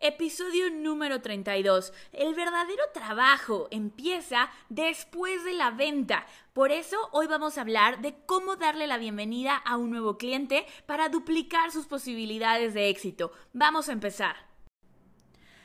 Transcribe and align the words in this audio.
Episodio 0.00 0.70
número 0.70 1.20
32. 1.20 1.92
El 2.12 2.34
verdadero 2.34 2.84
trabajo 2.94 3.66
empieza 3.72 4.50
después 4.68 5.44
de 5.44 5.54
la 5.54 5.72
venta. 5.72 6.24
Por 6.52 6.70
eso 6.70 6.96
hoy 7.12 7.26
vamos 7.26 7.58
a 7.58 7.62
hablar 7.62 8.00
de 8.00 8.14
cómo 8.24 8.56
darle 8.56 8.86
la 8.86 8.98
bienvenida 8.98 9.56
a 9.56 9.76
un 9.76 9.90
nuevo 9.90 10.16
cliente 10.16 10.66
para 10.86 11.08
duplicar 11.08 11.72
sus 11.72 11.86
posibilidades 11.86 12.74
de 12.74 12.88
éxito. 12.88 13.32
Vamos 13.52 13.88
a 13.88 13.92
empezar. 13.92 14.47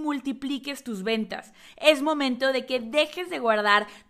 multipliques 0.00 0.84
tus 0.84 1.02
ventas. 1.02 1.52
Es 1.76 2.02
momento 2.02 2.52
de 2.52 2.66
que 2.66 2.80
dejes 2.80 3.30
de 3.30 3.38
guardar 3.38 3.86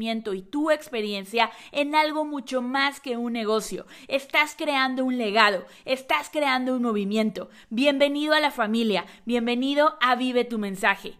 y 0.00 0.42
tu 0.42 0.70
experiencia 0.70 1.50
en 1.72 1.94
algo 1.94 2.24
mucho 2.24 2.62
más 2.62 3.00
que 3.00 3.18
un 3.18 3.34
negocio. 3.34 3.84
Estás 4.08 4.54
creando 4.56 5.04
un 5.04 5.18
legado, 5.18 5.66
estás 5.84 6.30
creando 6.30 6.74
un 6.74 6.82
movimiento. 6.82 7.50
Bienvenido 7.68 8.32
a 8.32 8.40
la 8.40 8.50
familia, 8.50 9.04
bienvenido 9.26 9.98
a 10.00 10.14
Vive 10.16 10.44
tu 10.44 10.58
mensaje. 10.58 11.16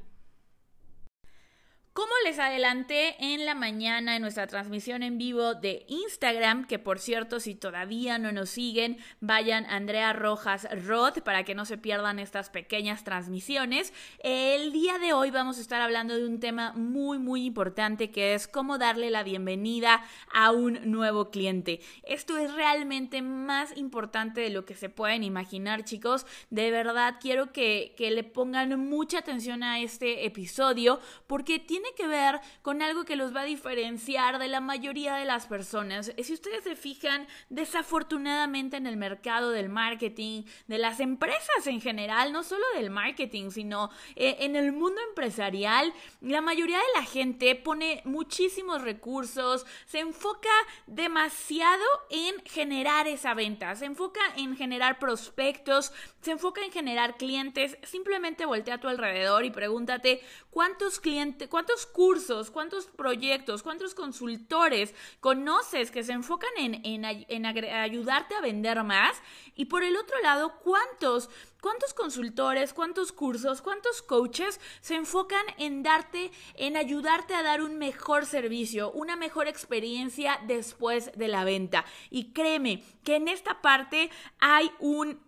Como 2.01 2.15
les 2.25 2.39
adelanté 2.39 3.15
en 3.19 3.45
la 3.45 3.55
mañana 3.55 4.17
en 4.17 4.23
nuestra 4.23 4.47
transmisión 4.47 5.03
en 5.03 5.19
vivo 5.19 5.53
de 5.55 5.85
Instagram, 5.87 6.67
que 6.67 6.79
por 6.79 6.99
cierto, 6.99 7.41
si 7.41 7.55
todavía 7.55 8.17
no 8.17 8.33
nos 8.33 8.49
siguen, 8.49 8.97
vayan 9.21 9.67
Andrea 9.67 10.15
Rojas 10.15 10.67
Roth 10.87 11.21
para 11.21 11.45
que 11.45 11.55
no 11.55 11.67
se 11.67 11.77
pierdan 11.77 12.19
estas 12.19 12.49
pequeñas 12.49 13.05
transmisiones. 13.05 13.93
El 14.21 14.73
día 14.73 14.99
de 14.99 15.13
hoy 15.13 15.31
vamos 15.31 15.59
a 15.59 15.61
estar 15.61 15.83
hablando 15.83 16.17
de 16.17 16.25
un 16.25 16.41
tema 16.41 16.73
muy, 16.73 17.19
muy 17.19 17.45
importante 17.45 18.11
que 18.11 18.33
es 18.33 18.49
cómo 18.49 18.79
darle 18.79 19.11
la 19.11 19.23
bienvenida 19.23 20.03
a 20.33 20.53
un 20.53 20.91
nuevo 20.91 21.31
cliente. 21.31 21.81
Esto 22.05 22.39
es 22.39 22.51
realmente 22.55 23.21
más 23.21 23.77
importante 23.77 24.41
de 24.41 24.49
lo 24.49 24.65
que 24.65 24.75
se 24.75 24.89
pueden 24.89 25.23
imaginar, 25.23 25.85
chicos. 25.85 26.25
De 26.49 26.71
verdad, 26.71 27.17
quiero 27.21 27.53
que, 27.53 27.93
que 27.99 28.11
le 28.11 28.25
pongan 28.25 28.89
mucha 28.89 29.19
atención 29.19 29.63
a 29.63 29.81
este 29.81 30.25
episodio 30.25 30.99
porque 31.27 31.59
tiene 31.59 31.90
tiene 31.91 31.97
que 31.97 32.07
ver 32.07 32.41
con 32.63 32.83
algo 32.83 33.05
que 33.05 33.17
los 33.17 33.35
va 33.35 33.43
a 33.43 33.45
diferenciar 33.45 34.39
de 34.39 34.49
la 34.49 34.61
mayoría 34.61 35.15
de 35.15 35.25
las 35.25 35.47
personas. 35.47 36.13
Si 36.23 36.33
ustedes 36.33 36.65
se 36.65 36.77
fijan, 36.77 37.27
desafortunadamente 37.49 38.77
en 38.77 38.87
el 38.87 38.97
mercado 38.97 39.51
del 39.51 39.69
marketing, 39.69 40.43
de 40.67 40.79
las 40.79 41.01
empresas 41.01 41.67
en 41.67 41.81
general, 41.81 42.33
no 42.33 42.43
solo 42.43 42.65
del 42.75 42.91
marketing, 42.91 43.51
sino 43.51 43.91
eh, 44.17 44.37
en 44.41 44.57
el 44.57 44.73
mundo 44.73 45.01
empresarial, 45.09 45.93
la 46.21 46.41
mayoría 46.41 46.79
de 46.79 47.01
la 47.01 47.05
gente 47.05 47.55
pone 47.55 48.03
muchísimos 48.05 48.83
recursos, 48.83 49.67
se 49.87 50.01
enfoca 50.01 50.49
demasiado 50.87 51.85
en 52.11 52.35
generar 52.45 53.09
esa 53.09 53.35
venta, 53.35 53.75
se 53.77 53.87
enfoca 53.87 54.21
en 54.37 54.57
generar 54.57 54.99
prospectos, 54.99 55.93
se 56.21 56.33
enfoca 56.33 56.65
en 56.65 56.73
generar 56.73 57.17
clientes. 57.17 57.79
Simplemente 57.83 58.47
voltea 58.47 58.75
a 58.75 58.81
tu 58.81 58.89
alrededor 58.89 59.45
y 59.45 59.51
pregúntate 59.51 60.21
cuántos 60.51 61.01
clientes, 61.01 61.49
cuántos 61.49 61.80
¿Cuántos 61.81 61.87
cursos, 61.87 62.51
cuántos 62.51 62.87
proyectos, 62.87 63.63
cuántos 63.63 63.95
consultores 63.95 64.95
conoces 65.21 65.91
que 65.91 66.03
se 66.03 66.13
enfocan 66.13 66.51
en, 66.59 66.83
en, 66.85 67.47
ayudarte 67.47 68.35
a 68.35 68.41
vender 68.43 68.83
más? 68.85 69.17
Y 69.55 69.67
por 69.67 69.83
el 69.83 69.97
otro 69.97 70.21
lado, 70.21 70.59
¿cuántos 70.63 71.31
¿Cuántos 71.63 71.93
consultores, 71.93 72.73
cuántos 72.73 73.13
cursos, 73.13 73.61
cuántos 73.61 74.01
coaches 74.01 74.59
se 74.81 74.95
enfocan 74.95 75.45
en 75.59 75.83
darte, 75.83 76.31
en 76.55 76.79
ayudarte 76.79 77.35
a 77.35 77.43
dar 77.43 77.61
un 77.61 77.77
mejor 77.77 78.25
servicio, 78.25 78.91
una 78.93 79.15
mejor 79.15 79.47
experiencia 79.47 80.41
después 80.47 81.13
de 81.17 81.29
la 81.29 81.45
venta? 81.45 81.85
Y 82.09 82.33
créeme 82.33 82.83
que 83.05 83.17
en 83.17 83.29
esta 83.29 83.61
parte 83.61 84.09
hay 84.39 84.71
un 84.79 85.21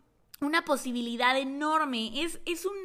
una 0.42 0.64
posibilidad 0.64 1.38
enorme, 1.38 2.22
es, 2.22 2.40
es 2.46 2.66
un, 2.66 2.82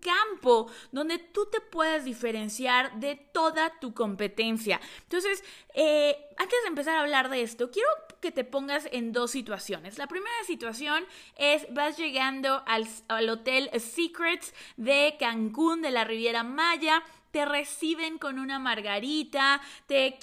campo 0.00 0.70
donde 0.92 1.18
tú 1.18 1.46
te 1.52 1.60
puedes 1.60 2.04
diferenciar 2.04 2.98
de 3.00 3.16
toda 3.16 3.78
tu 3.80 3.92
competencia. 3.92 4.80
Entonces, 5.02 5.44
eh, 5.74 6.16
antes 6.38 6.58
de 6.62 6.68
empezar 6.68 6.96
a 6.96 7.00
hablar 7.02 7.28
de 7.28 7.42
esto, 7.42 7.70
quiero 7.70 7.88
que 8.20 8.32
te 8.32 8.44
pongas 8.44 8.88
en 8.92 9.12
dos 9.12 9.30
situaciones. 9.30 9.98
La 9.98 10.06
primera 10.06 10.32
situación 10.46 11.04
es 11.36 11.66
vas 11.74 11.98
llegando 11.98 12.62
al, 12.66 12.88
al 13.08 13.28
Hotel 13.28 13.68
Secrets 13.78 14.54
de 14.76 15.16
Cancún 15.18 15.82
de 15.82 15.90
la 15.90 16.04
Riviera 16.04 16.44
Maya 16.44 17.02
te 17.30 17.44
reciben 17.44 18.18
con 18.18 18.38
una 18.38 18.58
margarita, 18.58 19.60
te, 19.86 20.18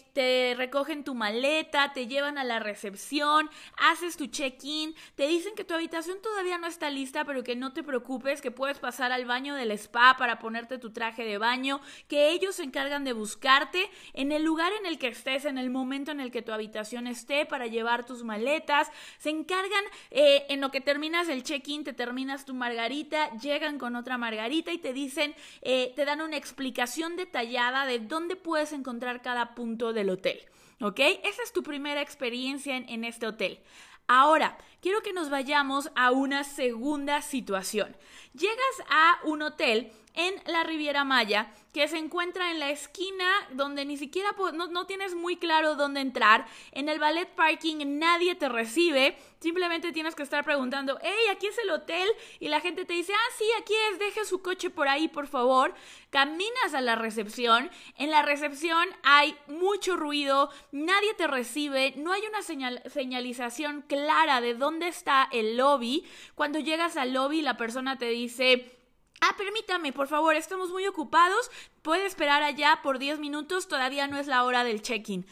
recogen 0.58 1.04
tu 1.04 1.16
maleta, 1.16 1.94
te 1.94 2.08
llevan 2.08 2.38
a 2.38 2.44
la 2.44 2.60
recepción, 2.60 3.50
haces 3.78 4.18
tu 4.18 4.28
check-in, 4.28 4.94
te 5.16 5.28
dicen 5.28 5.54
que 5.56 5.64
tu 5.64 5.74
habitación 5.74 6.18
todavía 6.22 6.58
no 6.58 6.68
está 6.68 6.90
lista, 6.90 7.24
pero 7.26 7.44
que 7.44 7.56
no 7.56 7.74
te 7.74 7.84
preocupes, 7.84 8.42
que 8.42 8.52
puedes 8.52 8.80
pasar 8.80 9.12
al 9.12 9.26
baño 9.26 9.56
del 9.56 9.72
spa 9.72 10.16
para 10.18 10.40
ponerte 10.40 10.78
tu 10.78 10.92
traje 10.92 11.24
de 11.24 11.38
baño, 11.38 11.80
que 12.08 12.32
ellos 12.32 12.56
se 12.56 12.64
encargan 12.64 13.04
de 13.04 13.14
buscarte 13.14 13.90
en 14.14 14.32
el 14.32 14.44
lugar 14.44 14.72
en 14.80 14.86
el 14.86 14.98
que 14.98 15.08
estés, 15.08 15.46
en 15.46 15.58
el 15.58 15.70
momento 15.70 16.12
en 16.12 16.20
el 16.20 16.32
que 16.32 16.42
tu 16.42 16.52
habitación 16.52 17.08
esté, 17.08 17.46
para 17.46 17.68
llevar 17.68 18.06
tus 18.06 18.24
maletas, 18.24 18.90
se 19.20 19.30
encargan 19.30 19.84
eh, 20.12 20.46
en 20.50 20.62
lo 20.62 20.72
que 20.72 20.82
terminas 20.82 21.30
el 21.30 21.44
check-in, 21.44 21.84
te 21.84 21.94
terminas 21.94 22.46
tu 22.46 22.54
margarita, 22.54 23.32
llegan 23.38 23.78
con 23.78 23.96
otra 23.96 24.18
margarita 24.18 24.72
y 24.72 24.78
te 24.78 24.94
dicen, 24.94 25.36
eh, 25.62 25.94
te 25.96 26.06
dan 26.06 26.22
una 26.22 26.38
explicación 26.38 26.97
detallada 27.16 27.86
de 27.86 28.00
dónde 28.00 28.36
puedes 28.36 28.74
encontrar 28.74 29.22
cada 29.22 29.56
punto 29.56 29.94
del 29.94 30.10
hotel. 30.10 30.40
¿Ok? 30.82 31.00
Esa 31.00 31.44
es 31.44 31.54
tu 31.54 31.64
primera 31.64 32.02
experiencia 32.02 32.76
en, 32.76 32.88
en 32.90 33.04
este 33.04 33.28
hotel. 33.28 33.60
Ahora, 34.08 34.58
quiero 34.88 35.04
que 35.04 35.12
nos 35.12 35.30
vayamos 35.30 35.92
a 35.96 36.12
una 36.12 36.46
segunda 36.46 37.22
situación. 37.22 37.94
Llegas 38.32 38.56
a 38.90 39.20
un 39.26 39.42
hotel 39.42 39.92
en 40.18 40.34
la 40.46 40.64
Riviera 40.64 41.04
Maya, 41.04 41.52
que 41.74 41.88
se 41.88 42.00
encuentra 42.00 42.50
en 42.50 42.60
la 42.60 42.72
esquina 42.72 43.30
donde 43.52 43.86
ni 43.86 43.98
siquiera 43.98 44.30
no, 44.54 44.88
tienes 44.88 45.14
muy 45.14 45.38
claro 45.38 45.76
dónde 45.76 46.02
entrar. 46.02 46.48
En 46.72 46.90
el 46.90 46.98
ballet 46.98 47.30
parking 47.36 48.00
nadie 48.00 48.34
te 48.34 48.50
recibe, 48.50 49.16
simplemente 49.40 49.92
tienes 49.92 50.16
que 50.16 50.24
estar 50.24 50.44
preguntando, 50.44 50.98
hey, 51.04 51.28
aquí 51.32 51.46
es 51.46 51.58
el 51.60 51.70
hotel, 51.70 52.10
y 52.40 52.48
la 52.48 52.62
gente 52.62 52.86
te 52.86 52.94
dice, 52.94 53.14
ah, 53.14 53.34
sí, 53.38 53.46
aquí 53.62 53.74
es, 53.92 54.00
deje 54.00 54.26
su 54.26 54.42
coche 54.42 54.72
por 54.72 54.88
ahí, 54.88 55.08
por 55.08 55.28
favor. 55.28 55.76
Caminas 56.10 56.74
a 56.74 56.82
la 56.82 56.96
recepción, 56.96 57.70
en 57.98 58.10
la 58.10 58.24
recepción 58.24 58.88
hay 59.04 59.38
mucho 59.46 59.98
ruido, 59.98 60.50
nadie 60.72 61.14
te 61.14 61.28
recibe, 61.28 61.94
no 61.98 62.12
hay 62.12 62.24
una 62.28 62.42
señalización 62.42 63.84
clara 63.84 64.42
de 64.42 64.56
dónde 64.56 64.77
está 64.84 65.28
el 65.32 65.58
lobby. 65.58 66.06
Cuando 66.36 66.60
llegas 66.60 66.98
al 66.98 67.14
lobby, 67.14 67.42
la 67.42 67.58
persona 67.58 67.98
te 67.98 68.10
dice, 68.10 68.78
Ah, 69.22 69.36
permítame, 69.36 69.94
por 69.94 70.08
favor, 70.08 70.36
estamos 70.36 70.70
muy 70.70 70.86
ocupados. 70.86 71.50
Puede 71.82 72.06
esperar 72.06 72.44
allá 72.44 72.82
por 72.84 73.00
10 73.00 73.20
minutos, 73.20 73.68
todavía 73.68 74.08
no 74.08 74.18
es 74.18 74.28
la 74.28 74.44
hora 74.44 74.64
del 74.64 74.82
check-in. 74.82 75.26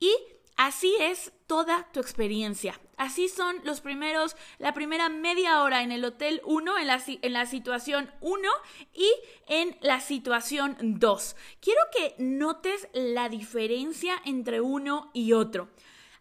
Y 0.00 0.12
así 0.56 0.96
es 0.98 1.32
toda 1.46 1.86
tu 1.92 2.00
experiencia. 2.00 2.80
Así 2.96 3.28
son 3.28 3.60
los 3.62 3.80
primeros, 3.80 4.36
la 4.58 4.74
primera 4.74 5.08
media 5.08 5.62
hora 5.62 5.82
en 5.82 5.92
el 5.92 6.04
hotel 6.04 6.42
1, 6.44 6.78
en 6.78 6.86
la, 6.88 7.00
en 7.06 7.32
la 7.32 7.46
situación 7.46 8.10
1 8.20 8.48
y 8.92 9.08
en 9.46 9.76
la 9.82 10.00
situación 10.00 10.76
2. 10.80 11.36
Quiero 11.60 11.80
que 11.96 12.16
notes 12.18 12.88
la 12.92 13.28
diferencia 13.28 14.20
entre 14.24 14.60
uno 14.60 15.10
y 15.14 15.32
otro. 15.32 15.68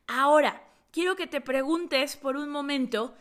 Ahora, 0.06 0.67
quiero 0.98 1.16
que 1.16 1.28
te 1.28 1.42
preguntes 1.42 2.18
por 2.18 2.38
un 2.38 2.50
momento, 2.50 3.14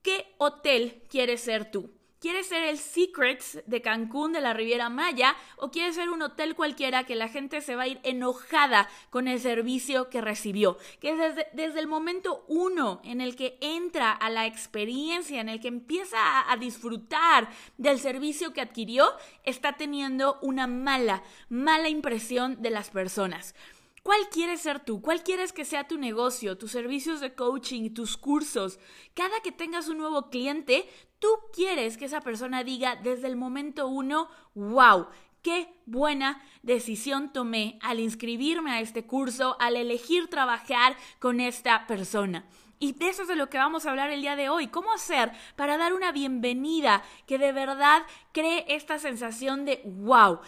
¿qué 0.00 0.32
hotel 0.38 1.02
quieres 1.10 1.40
ser 1.40 1.72
tú? 1.72 1.90
¿Quieres 2.20 2.46
ser 2.46 2.62
el 2.62 2.78
Secrets 2.78 3.58
de 3.66 3.82
Cancún, 3.82 4.32
de 4.32 4.40
la 4.40 4.54
Riviera 4.54 4.90
Maya? 4.90 5.34
¿O 5.56 5.72
quieres 5.72 5.96
ser 5.96 6.08
un 6.10 6.22
hotel 6.22 6.54
cualquiera 6.54 7.02
que 7.02 7.16
la 7.16 7.26
gente 7.26 7.62
se 7.62 7.74
va 7.74 7.82
a 7.82 7.88
ir 7.88 7.98
enojada 8.04 8.88
con 9.10 9.26
el 9.26 9.40
servicio 9.40 10.08
que 10.08 10.20
recibió? 10.20 10.78
Que 11.00 11.16
desde, 11.16 11.48
desde 11.52 11.80
el 11.80 11.88
momento 11.88 12.44
uno 12.46 13.00
en 13.02 13.20
el 13.20 13.34
que 13.34 13.58
entra 13.60 14.12
a 14.12 14.30
la 14.30 14.46
experiencia, 14.46 15.40
en 15.40 15.48
el 15.48 15.60
que 15.60 15.66
empieza 15.66 16.18
a, 16.20 16.52
a 16.52 16.56
disfrutar 16.56 17.48
del 17.76 17.98
servicio 17.98 18.52
que 18.52 18.60
adquirió, 18.60 19.12
está 19.42 19.72
teniendo 19.72 20.38
una 20.42 20.68
mala, 20.68 21.24
mala 21.48 21.88
impresión 21.88 22.62
de 22.62 22.70
las 22.70 22.90
personas. 22.90 23.56
¿Cuál 24.06 24.28
quieres 24.30 24.60
ser 24.60 24.78
tú? 24.78 25.02
¿Cuál 25.02 25.24
quieres 25.24 25.52
que 25.52 25.64
sea 25.64 25.88
tu 25.88 25.98
negocio, 25.98 26.56
tus 26.56 26.70
servicios 26.70 27.18
de 27.18 27.34
coaching, 27.34 27.92
tus 27.92 28.16
cursos? 28.16 28.78
Cada 29.14 29.40
que 29.40 29.50
tengas 29.50 29.88
un 29.88 29.98
nuevo 29.98 30.30
cliente, 30.30 30.88
tú 31.18 31.26
quieres 31.52 31.96
que 31.96 32.04
esa 32.04 32.20
persona 32.20 32.62
diga 32.62 32.94
desde 32.94 33.26
el 33.26 33.34
momento 33.34 33.88
uno, 33.88 34.28
wow, 34.54 35.08
qué 35.42 35.74
buena 35.86 36.40
decisión 36.62 37.32
tomé 37.32 37.80
al 37.82 37.98
inscribirme 37.98 38.70
a 38.70 38.80
este 38.80 39.04
curso, 39.04 39.56
al 39.58 39.74
elegir 39.74 40.28
trabajar 40.28 40.96
con 41.18 41.40
esta 41.40 41.88
persona. 41.88 42.46
Y 42.78 42.92
de 42.92 43.08
eso 43.08 43.22
es 43.22 43.28
de 43.28 43.36
lo 43.36 43.48
que 43.48 43.58
vamos 43.58 43.86
a 43.86 43.90
hablar 43.90 44.10
el 44.10 44.20
día 44.20 44.36
de 44.36 44.50
hoy. 44.50 44.68
¿Cómo 44.68 44.92
hacer 44.92 45.32
para 45.56 45.78
dar 45.78 45.94
una 45.94 46.12
bienvenida 46.12 47.02
que 47.26 47.38
de 47.38 47.50
verdad 47.50 48.02
cree 48.32 48.66
esta 48.68 48.98
sensación 48.98 49.64
de 49.64 49.80
wow? 49.84 50.40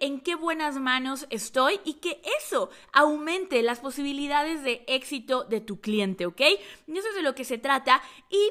En 0.00 0.20
qué 0.20 0.34
buenas 0.34 0.76
manos 0.76 1.26
estoy 1.30 1.80
y 1.84 1.94
que 1.94 2.20
eso 2.40 2.70
aumente 2.92 3.62
las 3.62 3.80
posibilidades 3.80 4.62
de 4.62 4.84
éxito 4.86 5.44
de 5.44 5.60
tu 5.60 5.80
cliente, 5.80 6.26
¿ok? 6.26 6.40
Y 6.86 6.98
eso 6.98 7.08
es 7.08 7.14
de 7.14 7.22
lo 7.22 7.34
que 7.34 7.44
se 7.44 7.58
trata 7.58 8.02
y 8.30 8.50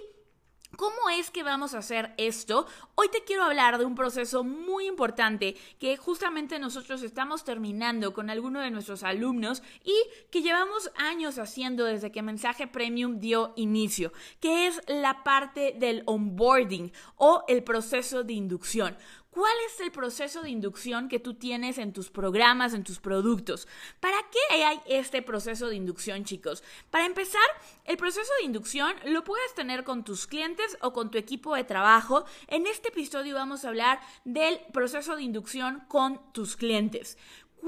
¿Cómo 0.76 1.10
es 1.10 1.32
que 1.32 1.44
vamos 1.44 1.74
a 1.74 1.80
hacer 1.80 2.14
esto? 2.18 2.68
Hoy 2.94 3.08
te 3.10 3.24
quiero 3.24 3.44
hablar 3.44 3.80
de 3.80 3.86
un 3.86 3.96
proceso 3.96 4.44
muy 4.44 4.86
importante 4.86 5.56
que 5.80 5.96
justamente 5.98 6.60
nosotros 6.60 7.02
estamos 7.02 7.46
terminando 7.46 8.14
con 8.14 8.30
alguno 8.30 8.60
de 8.60 8.70
nuestros 8.70 9.02
alumnos 9.02 9.64
y 9.84 9.96
que 10.30 10.42
llevamos 10.42 10.92
años 10.98 11.40
haciendo 11.40 11.86
desde 11.86 12.12
que 12.12 12.22
Mensaje 12.22 12.68
Premium 12.68 13.20
dio 13.20 13.54
inicio, 13.56 14.12
que 14.40 14.68
es 14.68 14.82
la 14.88 15.24
parte 15.24 15.74
del 15.80 16.04
onboarding 16.06 16.92
o 17.16 17.44
el 17.48 17.64
proceso 17.64 18.24
de 18.24 18.34
inducción. 18.34 18.98
¿Cuál 19.38 19.54
es 19.68 19.80
el 19.82 19.92
proceso 19.92 20.42
de 20.42 20.50
inducción 20.50 21.10
que 21.10 21.20
tú 21.20 21.36
tienes 21.36 21.78
en 21.78 21.94
tus 21.94 22.10
programas, 22.10 22.74
en 22.74 22.84
tus 22.84 23.00
productos? 23.00 23.68
¿Para 24.00 24.18
qué 24.32 24.64
hay 24.64 24.80
este 24.88 25.22
proceso 25.22 25.68
de 25.68 25.76
inducción, 25.76 26.24
chicos? 26.24 26.64
Para 26.90 27.06
empezar, 27.06 27.46
el 27.86 27.98
proceso 27.98 28.32
de 28.40 28.46
inducción 28.46 28.96
lo 29.06 29.24
puedes 29.24 29.54
tener 29.54 29.84
con 29.84 30.04
tus 30.04 30.26
clientes 30.26 30.76
o 30.82 30.92
con 30.92 31.12
tu 31.12 31.20
equipo 31.20 31.56
de 31.56 31.64
trabajo. 31.64 32.26
En 32.48 32.66
este 32.66 32.90
episodio 32.90 33.36
vamos 33.36 33.64
a 33.64 33.68
hablar 33.68 34.00
del 34.26 34.60
proceso 34.74 35.16
de 35.16 35.22
inducción 35.22 35.84
con 35.88 36.20
tus 36.34 36.56
clientes. 36.56 37.16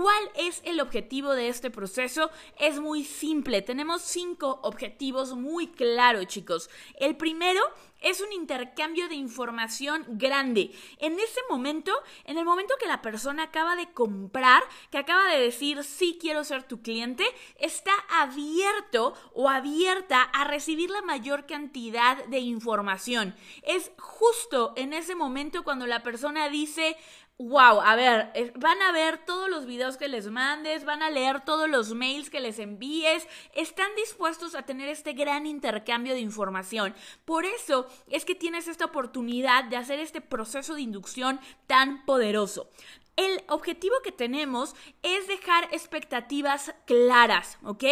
¿Cuál 0.02 0.32
es 0.36 0.62
el 0.64 0.80
objetivo 0.80 1.34
de 1.34 1.50
este 1.50 1.70
proceso? 1.70 2.32
Es 2.58 2.80
muy 2.80 3.04
simple. 3.04 3.62
Tenemos 3.62 4.02
cinco 4.02 4.62
objetivos 4.64 5.34
muy 5.36 5.68
claros, 5.68 6.28
chicos. 6.28 6.70
El 7.02 7.18
primero 7.18 7.60
es 8.00 8.22
un 8.22 8.32
intercambio 8.32 9.10
de 9.10 9.16
información 9.16 10.06
grande. 10.08 10.72
En 11.00 11.20
ese 11.20 11.42
momento, 11.50 11.92
en 12.24 12.38
el 12.38 12.46
momento 12.46 12.76
que 12.80 12.88
la 12.88 13.02
persona 13.02 13.44
acaba 13.44 13.76
de 13.76 13.92
comprar, 13.92 14.64
que 14.90 15.00
acaba 15.00 15.30
de 15.34 15.42
decir 15.42 15.84
sí 15.84 16.18
quiero 16.18 16.46
ser 16.46 16.64
tu 16.64 16.82
cliente, 16.82 17.26
está 17.58 17.92
abierto 18.10 19.16
o 19.34 19.50
abierta 19.50 20.22
a 20.22 20.46
recibir 20.46 20.90
la 20.92 21.02
mayor 21.02 21.46
cantidad 21.46 22.24
de 22.28 22.40
información. 22.40 23.36
Es 23.64 23.92
justo 23.98 24.72
en 24.78 24.94
ese 24.94 25.14
momento 25.14 25.66
cuando 25.66 25.88
la 25.88 26.04
persona 26.04 26.48
dice, 26.48 26.96
Wow, 27.42 27.80
a 27.80 27.96
ver, 27.96 28.34
van 28.58 28.82
a 28.82 28.92
ver 28.92 29.24
todos 29.26 29.50
los 29.50 29.66
videos 29.66 29.96
que 29.96 30.10
les 30.10 30.30
mandes, 30.30 30.84
van 30.84 31.02
a 31.02 31.10
leer 31.10 31.40
todos 31.46 31.70
los 31.70 31.94
mails 31.94 32.30
que 32.30 32.42
les 32.42 32.60
envíes, 32.60 33.26
están 33.56 33.88
dispuestos 33.96 34.56
a 34.56 34.64
tener 34.64 34.90
este 34.90 35.14
gran 35.14 35.46
intercambio 35.46 36.14
de 36.14 36.20
información. 36.20 36.94
Por 37.24 37.46
eso 37.46 37.88
es 38.10 38.26
que 38.26 38.36
tienes 38.36 38.68
esta 38.68 38.84
oportunidad 38.84 39.64
de 39.64 39.78
hacer 39.78 40.00
este 40.00 40.20
proceso 40.20 40.76
de 40.76 40.82
inducción 40.82 41.40
tan 41.66 42.06
poderoso. 42.06 42.70
El 43.16 43.42
objetivo 43.48 43.96
que 44.04 44.12
tenemos 44.12 44.76
es 45.02 45.28
dejar 45.28 45.70
expectativas 45.72 46.74
claras, 46.86 47.58
¿ok? 47.64 47.86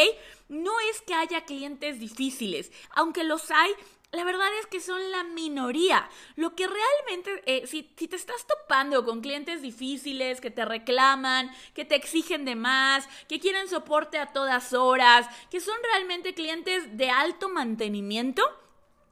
No 0.50 0.72
es 0.92 1.02
que 1.02 1.14
haya 1.14 1.46
clientes 1.46 2.02
difíciles, 2.02 2.72
aunque 2.92 3.24
los 3.24 3.50
hay, 3.52 3.72
la 4.12 4.24
verdad 4.24 4.48
es 4.60 4.68
que 4.68 4.80
son 4.80 5.12
la 5.12 5.24
minoría. 5.24 6.10
Lo 6.36 6.56
que 6.56 6.68
realmente, 6.68 7.44
eh, 7.46 7.68
si, 7.68 7.92
si, 7.98 8.08
te 8.08 8.16
estás 8.16 8.46
topando 8.48 9.04
con 9.04 9.22
clientes 9.22 9.62
difíciles 9.62 10.40
que 10.40 10.52
te 10.52 10.66
reclaman, 10.66 11.52
que 11.74 11.86
te 11.86 11.96
exigen 11.96 12.46
de 12.46 12.56
más, 12.56 13.08
que 13.28 13.40
quieren 13.40 13.68
soporte 13.68 14.18
a 14.18 14.34
todas 14.34 14.74
horas, 14.74 15.28
que 15.50 15.60
son 15.60 15.76
realmente 15.92 16.34
clientes 16.34 16.98
de 16.98 17.10
alto 17.10 17.50
mantenimiento, 17.50 18.44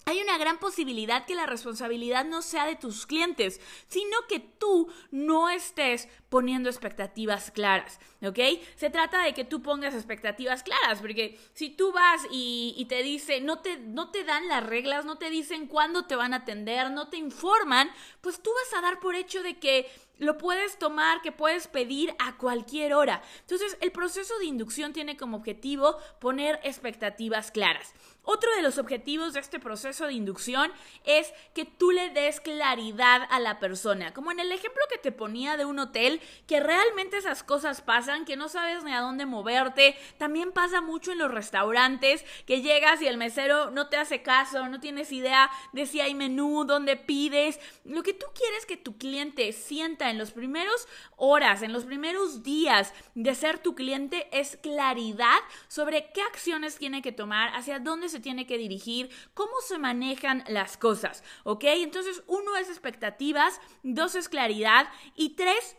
hay 0.06 0.22
una 0.22 0.38
gran 0.38 0.60
posibilidad 0.60 1.25
que 1.25 1.34
la 1.34 1.48
responsabilidad 1.48 2.25
no 2.25 2.44
sea 2.44 2.68
de 2.68 2.75
tus 2.75 3.07
clientes, 3.07 3.60
sino 3.88 4.16
que 4.30 4.40
tú 4.40 4.88
no 5.10 5.50
estés 5.50 6.07
poniendo 6.30 6.69
expectativas 6.69 7.50
claras, 7.50 8.00
¿ok? 8.22 8.40
Se 8.75 8.92
trata 8.92 9.24
de 9.24 9.34
que 9.34 9.46
tú 9.46 9.63
pongas 9.63 9.96
expectativas 9.96 10.62
claras, 10.62 11.02
porque 11.02 11.40
si 11.54 11.69
tú 11.69 11.92
vas 11.92 12.22
y, 12.30 12.86
te 12.88 13.02
dice, 13.02 13.42
no 13.42 13.60
te, 13.60 13.78
no 13.78 14.12
te 14.12 14.24
dan 14.24 14.48
las 14.48 14.63
reglas, 14.63 15.06
no 15.06 15.18
te 15.18 15.31
dicen 15.31 15.66
cuándo 15.66 16.06
te 16.06 16.16
van 16.16 16.34
a 16.34 16.38
atender, 16.38 16.92
no 16.92 17.10
te 17.10 17.18
informan, 17.18 17.90
pues 18.22 18.40
tú 18.42 18.51
vas 18.54 18.78
a 18.78 18.81
dar 18.81 19.00
por 19.00 19.16
hecho 19.16 19.42
de 19.42 19.58
que 19.58 19.90
lo 20.19 20.38
puedes 20.38 20.78
tomar, 20.78 21.22
que 21.22 21.31
puedes 21.31 21.68
pedir 21.68 22.16
a 22.19 22.38
cualquier 22.38 22.94
hora. 22.94 23.22
Entonces, 23.42 23.78
el 23.81 23.92
proceso 23.92 24.38
de 24.40 24.46
inducción 24.46 24.94
tiene 24.94 25.18
como 25.18 25.38
objetivo 25.38 25.98
poner 26.19 26.60
expectativas 26.63 27.51
claras. 27.51 27.94
Otro 28.25 28.54
de 28.56 28.62
los 28.62 28.77
objetivos 28.77 29.33
de 29.33 29.39
este 29.39 29.60
proceso 29.60 30.06
de 30.07 30.13
inducción 30.13 30.72
es 31.06 31.31
que 31.54 31.66
tú 31.66 31.92
le 31.92 32.10
des 32.10 32.39
claridad 32.39 33.27
a 33.30 33.39
la 33.39 33.60
persona. 33.60 34.13
Como 34.13 34.31
en 34.31 34.39
el 34.39 34.51
ejemplo 34.51 34.81
que 34.89 34.98
te 34.98 35.12
ponía 35.12 35.57
de 35.57 35.66
un 35.66 35.80
hotel, 35.80 36.22
que 36.48 36.60
realmente 36.60 37.18
esas 37.18 37.44
cosas 37.44 37.81
pasan, 37.81 38.25
que 38.25 38.36
no 38.36 38.50
sabes 38.50 38.83
ni 38.83 38.94
a 38.94 39.01
dónde 39.01 39.25
moverte. 39.25 39.95
También 40.18 40.51
pasa 40.51 40.81
mucho 40.81 41.12
en 41.12 41.19
los 41.19 41.31
restaurantes, 41.31 42.25
que 42.45 42.62
llegas 42.62 43.01
y 43.01 43.07
el 43.07 43.18
mesero 43.18 43.72
no 43.72 43.88
te 43.89 43.98
hace 43.98 44.22
caso, 44.22 44.68
no 44.68 44.80
tienes 44.80 45.12
idea 45.12 45.50
de 45.74 45.86
si 45.86 46.01
hay 46.01 46.16
menú, 46.16 46.66
dónde 46.66 46.98
pides. 46.98 47.60
Lo 47.83 48.04
que 48.04 48.13
tú 48.13 48.25
quieres 48.33 48.66
que 48.66 48.77
tu 48.77 48.98
cliente 48.98 49.51
sienta 49.54 50.10
en 50.10 50.18
los 50.18 50.31
primeros 50.31 50.88
horas, 51.16 51.62
en 51.62 51.74
los 51.74 51.86
primeros 51.86 52.44
días 52.44 52.94
de 53.13 53.36
ser 53.36 53.60
tu 53.60 53.75
cliente 53.75 54.27
es 54.32 54.58
claridad 54.58 55.39
sobre 55.67 56.12
qué 56.12 56.22
acciones 56.22 56.77
tiene 56.77 57.01
que 57.01 57.12
tomar, 57.12 57.53
hacia 57.55 57.79
dónde 57.79 58.10
se 58.10 58.14
se 58.15 58.22
tiene 58.22 58.48
que 58.48 58.57
dirigir, 58.57 59.10
cómo 59.34 59.51
se 59.67 59.77
manejan 59.77 60.45
las 60.48 60.77
cosas, 60.77 61.22
¿ok? 61.43 61.65
Entonces, 61.65 62.24
uno 62.27 62.55
es 62.55 62.69
expectativas, 62.69 63.60
dos 63.84 64.15
es 64.15 64.29
claridad 64.29 64.88
y 65.15 65.36
tres 65.36 65.75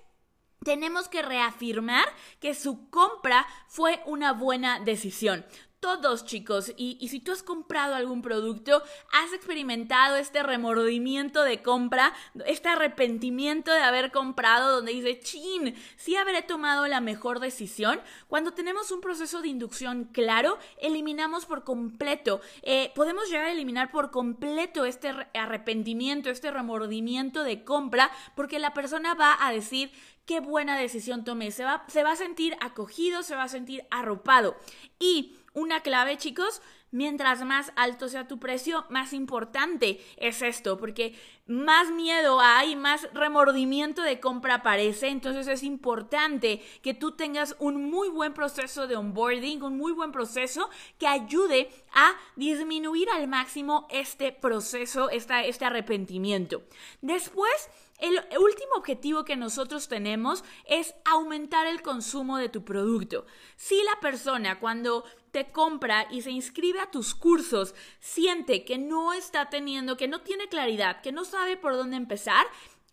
tenemos 0.62 1.08
que 1.08 1.22
reafirmar 1.22 2.04
que 2.40 2.54
su 2.54 2.90
compra 2.90 3.46
fue 3.68 4.02
una 4.04 4.34
buena 4.34 4.80
decisión 4.80 5.46
todos, 5.86 6.24
chicos. 6.24 6.72
Y, 6.76 7.06
si 7.08 7.20
tú 7.20 7.30
has 7.30 7.44
comprado 7.44 7.94
algún 7.94 8.20
producto, 8.20 8.82
has 9.12 9.32
experimentado 9.32 10.16
este 10.16 10.42
remordimiento 10.42 11.44
de 11.44 11.62
compra, 11.62 12.12
este 12.44 12.68
arrepentimiento 12.68 13.70
de 13.70 13.82
haber 13.82 14.10
comprado, 14.10 14.74
donde 14.74 14.92
dice, 14.92 15.20
chin, 15.20 15.76
sí 15.96 16.16
habré 16.16 16.42
tomado 16.42 16.88
la 16.88 17.00
mejor 17.00 17.38
decisión. 17.38 18.00
Cuando 18.26 18.52
tenemos 18.52 18.90
un 18.90 19.00
proceso 19.00 19.42
de 19.42 19.48
inducción 19.48 20.10
claro, 20.12 20.58
eliminamos 20.78 21.46
por 21.46 21.62
completo, 21.62 22.40
eh, 22.62 22.90
podemos 22.96 23.30
llegar 23.30 23.46
a 23.46 23.52
eliminar 23.52 23.92
por 23.92 24.10
completo 24.10 24.86
este 24.86 25.14
arrepentimiento, 25.34 26.30
este 26.30 26.50
remordimiento 26.50 27.44
de 27.44 27.62
compra, 27.62 28.10
porque 28.34 28.58
la 28.58 28.74
persona 28.74 29.14
va 29.14 29.36
a 29.38 29.52
decir, 29.52 29.92
qué 30.26 30.40
buena 30.40 30.76
decisión 30.76 31.22
tomé. 31.22 31.52
Se 31.52 31.62
va, 31.62 31.84
se 31.86 32.02
va 32.02 32.10
a 32.10 32.16
sentir 32.16 32.56
acogido, 32.60 33.22
se 33.22 33.36
va 33.36 33.44
a 33.44 33.48
sentir 33.48 33.86
arropado. 33.90 34.56
Y 34.98 35.36
una 35.56 35.80
clave, 35.80 36.18
chicos, 36.18 36.60
mientras 36.90 37.42
más 37.44 37.72
alto 37.76 38.08
sea 38.08 38.28
tu 38.28 38.38
precio, 38.38 38.84
más 38.90 39.14
importante 39.14 40.04
es 40.18 40.42
esto, 40.42 40.76
porque 40.76 41.18
más 41.46 41.90
miedo 41.90 42.40
hay, 42.40 42.76
más 42.76 43.08
remordimiento 43.14 44.02
de 44.02 44.20
compra 44.20 44.56
aparece, 44.56 45.08
entonces 45.08 45.48
es 45.48 45.62
importante 45.62 46.62
que 46.82 46.92
tú 46.92 47.12
tengas 47.12 47.56
un 47.58 47.90
muy 47.90 48.10
buen 48.10 48.34
proceso 48.34 48.86
de 48.86 48.96
onboarding, 48.96 49.62
un 49.62 49.78
muy 49.78 49.92
buen 49.92 50.12
proceso 50.12 50.68
que 50.98 51.06
ayude 51.06 51.70
a 51.94 52.14
disminuir 52.36 53.08
al 53.08 53.26
máximo 53.26 53.86
este 53.90 54.32
proceso, 54.32 55.08
este 55.08 55.64
arrepentimiento. 55.64 56.64
Después, 57.00 57.70
el 57.98 58.18
último 58.38 58.72
objetivo 58.76 59.24
que 59.24 59.36
nosotros 59.36 59.88
tenemos 59.88 60.44
es 60.66 60.94
aumentar 61.06 61.66
el 61.66 61.80
consumo 61.80 62.36
de 62.36 62.50
tu 62.50 62.62
producto. 62.62 63.24
Si 63.56 63.82
la 63.84 64.00
persona 64.00 64.60
cuando 64.60 65.04
compra 65.44 66.08
y 66.10 66.22
se 66.22 66.30
inscribe 66.30 66.80
a 66.80 66.90
tus 66.90 67.14
cursos 67.14 67.74
siente 68.00 68.64
que 68.64 68.78
no 68.78 69.12
está 69.12 69.50
teniendo, 69.50 69.96
que 69.96 70.08
no 70.08 70.22
tiene 70.22 70.48
claridad, 70.48 71.02
que 71.02 71.12
no 71.12 71.24
sabe 71.24 71.56
por 71.56 71.76
dónde 71.76 71.96
empezar, 71.96 72.46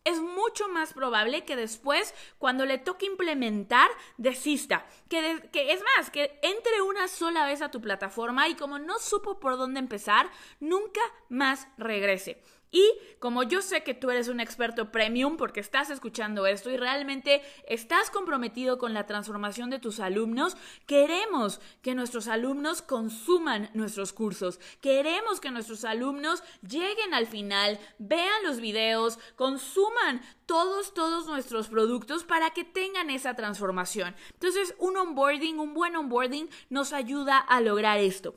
es 0.03 0.19
mucho 0.19 0.67
más 0.67 0.93
probable 0.93 1.45
que 1.45 1.55
después, 1.55 2.13
cuando 2.38 2.65
le 2.65 2.77
toque 2.77 3.05
implementar, 3.05 3.89
desista. 4.17 4.85
Que, 5.09 5.50
que, 5.51 5.71
es 5.71 5.81
más, 5.95 6.09
que 6.09 6.39
entre 6.41 6.81
una 6.81 7.07
sola 7.07 7.45
vez 7.45 7.62
a 7.62 7.71
tu 7.71 7.81
plataforma 7.81 8.47
y 8.50 8.55
como 8.55 8.79
no 8.79 9.00
supo 9.00 9.39
por 9.39 9.57
dónde 9.57 9.79
empezar, 9.79 10.29
nunca 10.59 11.01
más 11.29 11.67
regrese. 11.77 12.41
Y 12.74 12.92
como 13.20 13.44
yo 13.44 13.62
sé 13.62 13.84
que 13.84 13.94
tú 13.94 14.10
eres 14.10 14.27
un 14.27 14.39
experto 14.39 14.92
premium 14.92 15.38
porque 15.38 15.60
estás 15.60 15.92
escuchando 15.92 16.48
esto 16.48 16.72
y 16.72 16.75
realmente 16.75 17.44
estás 17.68 18.10
comprometido 18.10 18.80
con 18.80 18.96
la 18.96 19.06
transformación 19.06 19.70
de 19.70 19.77
tus 19.77 20.00
alumnos, 20.00 20.58
queremos 20.88 21.62
que 21.84 21.94
nuestros 21.94 22.27
alumnos 22.27 22.82
consuman 22.82 23.70
nuestros 23.75 24.12
cursos. 24.12 24.60
Queremos 24.82 25.39
que 25.39 25.51
nuestros 25.51 25.86
alumnos 25.86 26.44
lleguen 26.68 27.13
al 27.13 27.27
final, 27.27 27.80
vean 28.00 28.44
los 28.44 28.60
videos, 28.60 29.20
consuman 29.36 30.24
todos, 30.48 30.96
todos 30.96 31.27
nuestros 31.27 31.68
productos 31.68 32.24
para 32.24 32.50
que 32.50 32.63
tengan 32.63 33.12
esa 33.12 33.36
transformación. 33.36 34.15
Entonces, 34.34 34.74
un 34.80 34.98
onboarding, 34.98 35.60
un 35.60 35.75
buen 35.75 35.96
onboarding 35.96 36.50
nos 36.72 36.92
ayuda 36.92 37.38
a 37.38 37.62
lograr 37.62 38.00
esto. 38.00 38.36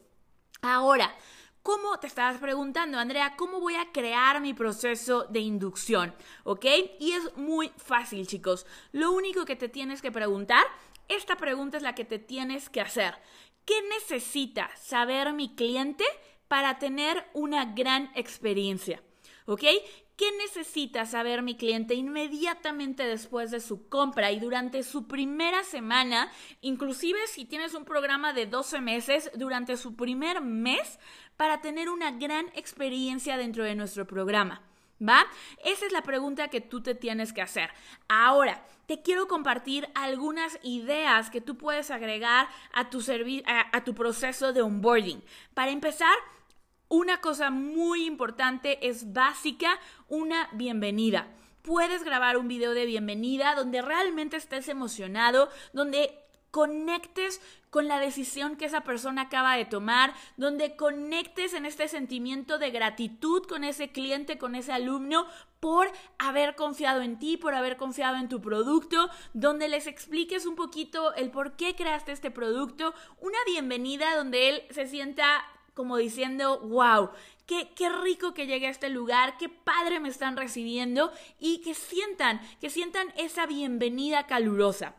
Ahora, 0.60 1.16
¿Cómo 1.66 1.98
te 1.98 2.06
estabas 2.06 2.38
preguntando, 2.38 2.96
Andrea, 2.96 3.34
cómo 3.36 3.58
voy 3.58 3.74
a 3.74 3.90
crear 3.90 4.40
mi 4.40 4.54
proceso 4.54 5.24
de 5.24 5.40
inducción? 5.40 6.14
¿Ok? 6.44 6.64
Y 7.00 7.10
es 7.10 7.36
muy 7.36 7.72
fácil, 7.76 8.28
chicos. 8.28 8.66
Lo 8.92 9.10
único 9.10 9.44
que 9.44 9.56
te 9.56 9.68
tienes 9.68 10.00
que 10.00 10.12
preguntar, 10.12 10.64
esta 11.08 11.34
pregunta 11.34 11.76
es 11.76 11.82
la 11.82 11.96
que 11.96 12.04
te 12.04 12.20
tienes 12.20 12.68
que 12.68 12.80
hacer. 12.80 13.16
¿Qué 13.64 13.74
necesita 13.88 14.70
saber 14.76 15.32
mi 15.32 15.56
cliente 15.56 16.04
para 16.46 16.78
tener 16.78 17.28
una 17.34 17.64
gran 17.64 18.12
experiencia? 18.14 19.02
¿Ok? 19.46 19.64
¿Qué 20.16 20.32
necesita 20.38 21.04
saber 21.04 21.42
mi 21.42 21.56
cliente 21.56 21.94
inmediatamente 21.94 23.04
después 23.04 23.50
de 23.50 23.60
su 23.60 23.86
compra 23.90 24.32
y 24.32 24.40
durante 24.40 24.82
su 24.82 25.06
primera 25.06 25.62
semana? 25.62 26.32
Inclusive 26.62 27.18
si 27.26 27.44
tienes 27.44 27.74
un 27.74 27.84
programa 27.84 28.32
de 28.32 28.46
12 28.46 28.80
meses, 28.80 29.30
durante 29.34 29.76
su 29.76 29.94
primer 29.94 30.40
mes, 30.40 30.98
para 31.36 31.60
tener 31.60 31.90
una 31.90 32.12
gran 32.12 32.46
experiencia 32.54 33.36
dentro 33.36 33.62
de 33.62 33.74
nuestro 33.74 34.06
programa. 34.06 34.62
¿Va? 35.06 35.26
Esa 35.62 35.84
es 35.84 35.92
la 35.92 36.02
pregunta 36.02 36.48
que 36.48 36.62
tú 36.62 36.82
te 36.82 36.94
tienes 36.94 37.34
que 37.34 37.42
hacer. 37.42 37.68
Ahora, 38.08 38.64
te 38.86 39.02
quiero 39.02 39.28
compartir 39.28 39.86
algunas 39.94 40.58
ideas 40.62 41.28
que 41.28 41.42
tú 41.42 41.58
puedes 41.58 41.90
agregar 41.90 42.48
a 42.72 42.88
tu, 42.88 43.02
a 43.46 43.84
tu 43.84 43.94
proceso 43.94 44.54
de 44.54 44.62
onboarding. 44.62 45.22
Para 45.52 45.72
empezar, 45.72 46.14
una 46.88 47.20
cosa 47.20 47.50
muy 47.50 48.06
importante 48.06 48.86
es 48.88 49.12
básica, 49.12 49.78
una 50.08 50.48
bienvenida. 50.52 51.28
Puedes 51.62 52.04
grabar 52.04 52.36
un 52.36 52.46
video 52.46 52.74
de 52.74 52.86
bienvenida 52.86 53.54
donde 53.54 53.82
realmente 53.82 54.36
estés 54.36 54.68
emocionado, 54.68 55.48
donde 55.72 56.16
conectes 56.52 57.40
con 57.70 57.88
la 57.88 57.98
decisión 57.98 58.56
que 58.56 58.64
esa 58.64 58.82
persona 58.82 59.22
acaba 59.22 59.56
de 59.56 59.66
tomar, 59.66 60.14
donde 60.36 60.76
conectes 60.76 61.52
en 61.52 61.66
este 61.66 61.88
sentimiento 61.88 62.58
de 62.58 62.70
gratitud 62.70 63.42
con 63.42 63.64
ese 63.64 63.90
cliente, 63.90 64.38
con 64.38 64.54
ese 64.54 64.72
alumno, 64.72 65.26
por 65.60 65.90
haber 66.18 66.54
confiado 66.54 67.02
en 67.02 67.18
ti, 67.18 67.36
por 67.36 67.54
haber 67.54 67.76
confiado 67.76 68.16
en 68.16 68.28
tu 68.28 68.40
producto, 68.40 69.10
donde 69.34 69.68
les 69.68 69.86
expliques 69.86 70.46
un 70.46 70.54
poquito 70.54 71.12
el 71.14 71.30
por 71.30 71.56
qué 71.56 71.74
creaste 71.74 72.12
este 72.12 72.30
producto, 72.30 72.94
una 73.20 73.38
bienvenida 73.44 74.16
donde 74.16 74.48
él 74.48 74.62
se 74.70 74.86
sienta 74.86 75.44
como 75.76 75.96
diciendo, 75.98 76.58
wow, 76.60 77.10
Qué, 77.46 77.68
qué, 77.76 77.88
rico 77.88 78.34
que 78.34 78.48
llegue 78.48 78.66
a 78.66 78.70
este 78.70 78.90
lugar, 78.90 79.36
qué 79.38 79.48
padre 79.48 80.00
me 80.00 80.08
están 80.08 80.36
recibiendo 80.36 81.12
y 81.38 81.58
que 81.58 81.74
sientan, 81.74 82.40
que 82.60 82.70
sientan 82.70 83.12
esa 83.16 83.46
bienvenida 83.46 84.26
calurosa. 84.26 84.96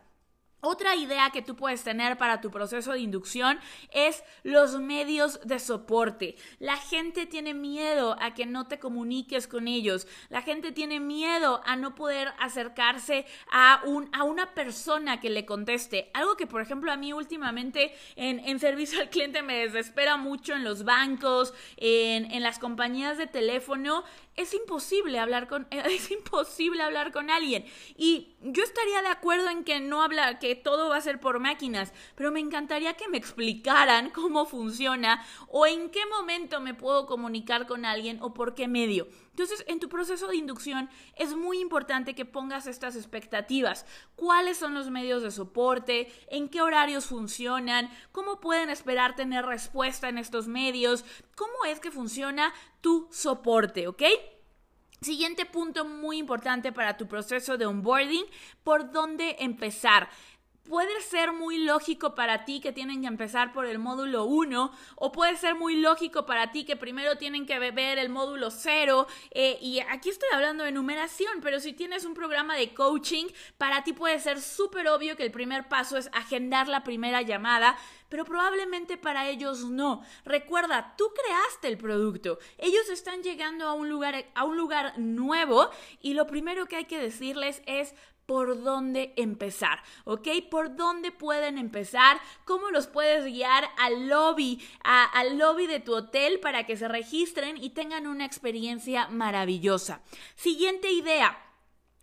Otra 0.59 0.95
idea 0.95 1.29
que 1.29 1.43
tú 1.43 1.55
puedes 1.55 1.83
tener 1.83 2.17
para 2.17 2.41
tu 2.41 2.49
proceso 2.49 2.93
de 2.93 2.99
inducción 2.99 3.59
es 3.91 4.23
los 4.41 4.79
medios 4.79 5.39
de 5.43 5.59
soporte. 5.59 6.35
La 6.57 6.77
gente 6.77 7.27
tiene 7.27 7.53
miedo 7.53 8.17
a 8.19 8.33
que 8.33 8.47
no 8.47 8.67
te 8.67 8.79
comuniques 8.79 9.47
con 9.47 9.67
ellos. 9.67 10.07
La 10.29 10.41
gente 10.41 10.71
tiene 10.71 10.99
miedo 10.99 11.61
a 11.63 11.75
no 11.75 11.93
poder 11.93 12.33
acercarse 12.39 13.27
a, 13.51 13.81
un, 13.85 14.09
a 14.13 14.23
una 14.23 14.55
persona 14.55 15.19
que 15.19 15.29
le 15.29 15.45
conteste. 15.45 16.09
Algo 16.15 16.35
que, 16.35 16.47
por 16.47 16.61
ejemplo, 16.61 16.91
a 16.91 16.97
mí 16.97 17.13
últimamente 17.13 17.93
en, 18.15 18.39
en 18.39 18.59
servicio 18.59 18.99
al 18.99 19.11
cliente 19.11 19.43
me 19.43 19.59
desespera 19.59 20.17
mucho 20.17 20.53
en 20.53 20.63
los 20.63 20.83
bancos, 20.83 21.53
en, 21.77 22.31
en 22.31 22.41
las 22.41 22.57
compañías 22.57 23.19
de 23.19 23.27
teléfono, 23.27 24.03
es 24.37 24.53
imposible 24.53 25.19
hablar 25.19 25.47
con 25.47 25.67
es 25.71 26.11
imposible 26.11 26.81
hablar 26.83 27.11
con 27.11 27.29
alguien 27.29 27.65
y 27.97 28.35
yo 28.41 28.63
estaría 28.63 29.01
de 29.01 29.07
acuerdo 29.07 29.49
en 29.49 29.63
que 29.63 29.79
no 29.79 30.03
habla 30.03 30.39
que 30.39 30.46
todo 30.55 30.89
va 30.89 30.97
a 30.97 31.01
ser 31.01 31.19
por 31.19 31.39
máquinas, 31.39 31.93
pero 32.15 32.31
me 32.31 32.39
encantaría 32.39 32.95
que 32.95 33.07
me 33.07 33.17
explicaran 33.17 34.09
cómo 34.11 34.45
funciona 34.45 35.25
o 35.47 35.65
en 35.65 35.89
qué 35.89 36.05
momento 36.05 36.59
me 36.59 36.73
puedo 36.73 37.05
comunicar 37.05 37.67
con 37.67 37.85
alguien 37.85 38.19
o 38.21 38.33
por 38.33 38.55
qué 38.55 38.67
medio. 38.67 39.07
Entonces, 39.29 39.63
en 39.67 39.79
tu 39.79 39.87
proceso 39.87 40.27
de 40.27 40.35
inducción 40.35 40.89
es 41.15 41.35
muy 41.35 41.59
importante 41.59 42.15
que 42.15 42.25
pongas 42.25 42.65
estas 42.65 42.95
expectativas. 42.95 43.85
¿Cuáles 44.15 44.57
son 44.57 44.73
los 44.73 44.89
medios 44.89 45.21
de 45.21 45.29
soporte? 45.29 46.11
¿En 46.29 46.49
qué 46.49 46.61
horarios 46.61 47.05
funcionan? 47.05 47.91
¿Cómo 48.11 48.39
pueden 48.39 48.71
esperar 48.71 49.15
tener 49.15 49.45
respuesta 49.45 50.09
en 50.09 50.17
estos 50.17 50.47
medios? 50.47 51.05
¿Cómo 51.35 51.65
es 51.67 51.79
que 51.79 51.91
funciona 51.91 52.51
tu 52.81 53.07
soporte? 53.11 53.87
¿Ok? 53.87 54.01
Siguiente 55.01 55.45
punto 55.45 55.85
muy 55.85 56.17
importante 56.17 56.71
para 56.71 56.97
tu 56.97 57.07
proceso 57.07 57.59
de 57.59 57.67
onboarding, 57.67 58.25
por 58.63 58.91
dónde 58.91 59.35
empezar 59.39 60.09
puede 60.67 61.01
ser 61.01 61.33
muy 61.33 61.59
lógico 61.59 62.15
para 62.15 62.45
ti 62.45 62.59
que 62.59 62.71
tienen 62.71 63.01
que 63.01 63.07
empezar 63.07 63.53
por 63.53 63.65
el 63.65 63.79
módulo 63.79 64.25
1 64.25 64.71
o 64.95 65.11
puede 65.11 65.35
ser 65.37 65.55
muy 65.55 65.77
lógico 65.77 66.25
para 66.25 66.51
ti 66.51 66.65
que 66.65 66.75
primero 66.75 67.17
tienen 67.17 67.45
que 67.45 67.57
ver 67.59 67.97
el 67.97 68.09
módulo 68.09 68.51
0 68.51 69.07
eh, 69.31 69.57
y 69.61 69.79
aquí 69.79 70.09
estoy 70.09 70.29
hablando 70.33 70.63
de 70.63 70.71
numeración, 70.71 71.39
pero 71.41 71.59
si 71.59 71.73
tienes 71.73 72.05
un 72.05 72.13
programa 72.13 72.55
de 72.55 72.73
coaching, 72.73 73.25
para 73.57 73.83
ti 73.83 73.93
puede 73.93 74.19
ser 74.19 74.41
súper 74.41 74.87
obvio 74.87 75.15
que 75.15 75.23
el 75.23 75.31
primer 75.31 75.67
paso 75.67 75.97
es 75.97 76.09
agendar 76.13 76.67
la 76.67 76.83
primera 76.83 77.21
llamada, 77.21 77.77
pero 78.09 78.25
probablemente 78.25 78.97
para 78.97 79.27
ellos 79.29 79.65
no. 79.65 80.03
Recuerda, 80.25 80.95
tú 80.97 81.05
creaste 81.13 81.67
el 81.67 81.77
producto. 81.77 82.39
Ellos 82.57 82.89
están 82.89 83.23
llegando 83.23 83.67
a 83.67 83.73
un 83.73 83.89
lugar 83.89 84.25
a 84.33 84.43
un 84.45 84.57
lugar 84.57 84.97
nuevo 84.97 85.69
y 86.01 86.13
lo 86.13 86.27
primero 86.27 86.65
que 86.67 86.77
hay 86.77 86.85
que 86.85 86.99
decirles 86.99 87.61
es 87.65 87.93
por 88.27 88.61
dónde 88.61 89.13
empezar, 89.15 89.81
¿ok? 90.03 90.27
Por 90.51 90.75
dónde 90.75 91.11
pueden 91.11 91.57
empezar, 91.57 92.19
cómo 92.43 92.69
los 92.69 92.85
puedes 92.85 93.23
guiar 93.25 93.69
al 93.77 94.09
lobby, 94.09 94.61
al 94.83 95.37
lobby 95.37 95.65
de 95.65 95.79
tu 95.79 95.95
hotel 95.95 96.39
para 96.41 96.65
que 96.65 96.75
se 96.75 96.89
registren 96.89 97.57
y 97.57 97.69
tengan 97.69 98.05
una 98.05 98.25
experiencia 98.25 99.07
maravillosa. 99.07 100.01
Siguiente 100.35 100.91
idea 100.91 101.41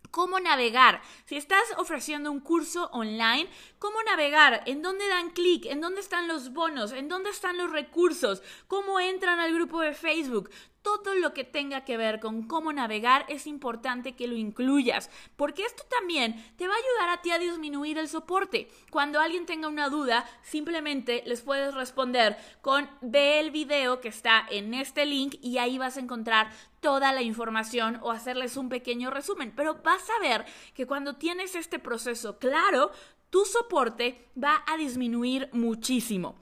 cómo 0.09 0.39
navegar. 0.39 1.01
Si 1.25 1.35
estás 1.35 1.65
ofreciendo 1.77 2.31
un 2.31 2.39
curso 2.39 2.89
online, 2.93 3.49
cómo 3.79 4.01
navegar, 4.03 4.63
en 4.65 4.81
dónde 4.81 5.05
dan 5.09 5.31
clic, 5.31 5.65
en 5.65 5.81
dónde 5.81 5.99
están 5.99 6.29
los 6.29 6.53
bonos, 6.53 6.93
en 6.93 7.09
dónde 7.09 7.31
están 7.31 7.57
los 7.57 7.69
recursos, 7.69 8.41
cómo 8.67 9.01
entran 9.01 9.39
al 9.39 9.53
grupo 9.53 9.81
de 9.81 9.93
Facebook 9.93 10.49
todo 10.85 11.15
lo 11.15 11.33
que 11.33 11.43
tenga 11.43 11.83
que 11.83 11.97
ver 11.97 12.19
con 12.19 12.43
cómo 12.47 12.71
navegar 12.71 13.25
es 13.27 13.47
importante 13.47 14.15
que 14.15 14.27
lo 14.27 14.35
incluyas, 14.35 15.09
porque 15.35 15.63
esto 15.63 15.83
también 15.89 16.35
te 16.57 16.67
va 16.67 16.75
a 16.75 16.77
ayudar 16.77 17.09
a 17.09 17.21
ti 17.23 17.31
a 17.31 17.39
disminuir 17.39 17.97
el 17.97 18.07
soporte. 18.07 18.67
Cuando 18.91 19.19
alguien 19.19 19.47
tenga 19.47 19.67
una 19.67 19.89
duda, 19.89 20.29
simplemente 20.43 21.23
les 21.25 21.41
puedes 21.41 21.73
responder 21.73 22.37
con 22.61 22.87
ve 23.01 23.39
el 23.39 23.49
video 23.49 23.99
que 23.99 24.09
está 24.09 24.45
en 24.47 24.75
este 24.75 25.07
link 25.07 25.37
y 25.41 25.57
ahí 25.57 25.79
vas 25.79 25.97
a 25.97 26.01
encontrar 26.01 26.51
toda 26.81 27.11
la 27.13 27.23
información 27.23 27.97
o 28.03 28.11
hacerles 28.11 28.55
un 28.55 28.69
pequeño 28.69 29.09
resumen. 29.09 29.53
Pero 29.55 29.81
vas 29.83 30.07
a 30.11 30.21
ver 30.21 30.45
que 30.75 30.85
cuando 30.85 31.15
tienes 31.15 31.55
este 31.55 31.79
proceso 31.79 32.37
claro, 32.37 32.91
tu 33.31 33.43
soporte 33.43 34.29
va 34.41 34.63
a 34.67 34.77
disminuir 34.77 35.49
muchísimo. 35.51 36.35